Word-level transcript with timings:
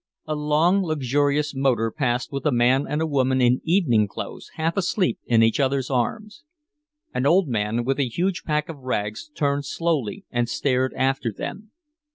A 0.25 0.33
long, 0.33 0.81
luxurious 0.81 1.53
motor 1.53 1.91
passed 1.91 2.31
with 2.31 2.47
a 2.47 2.51
man 2.51 2.87
and 2.89 3.03
a 3.03 3.05
woman 3.05 3.39
in 3.39 3.61
evening 3.63 4.07
clothes 4.07 4.49
half 4.55 4.75
asleep 4.75 5.19
in 5.27 5.43
each 5.43 5.59
other's 5.59 5.91
arms. 5.91 6.43
An 7.13 7.27
old 7.27 7.47
man 7.47 7.83
with 7.83 7.99
a 7.99 8.09
huge 8.09 8.43
pack 8.43 8.67
of 8.67 8.79
rags 8.79 9.29
turned 9.35 9.65
slowly 9.65 10.25
and 10.31 10.49
stared 10.49 10.91
after 10.95 11.31
them. 11.31 11.69